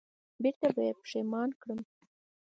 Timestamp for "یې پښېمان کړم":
0.87-1.79